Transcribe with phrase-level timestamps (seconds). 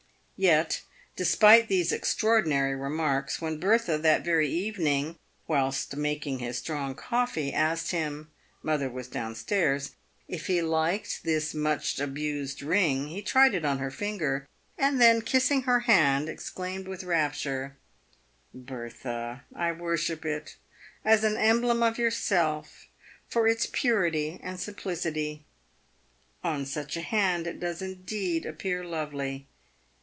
[0.41, 0.81] Tet,
[1.15, 7.91] despite these extraordinary remarks, when Bertha, that very evening, whilst making his strong coffee, asked
[7.91, 8.31] him
[8.63, 9.91] (mother was down stairs)
[10.27, 14.47] if he liked this much abused ring, he tried it on her finger,
[14.79, 17.77] and, then kissing her hand, exclaimed, with rapture,"
[18.51, 20.55] Bertha, I wor ship it,
[21.05, 22.87] as an emblem of yourself,
[23.27, 25.45] for its purity and simplicity.
[26.43, 29.47] On such a hand, it does indeed appear lovely."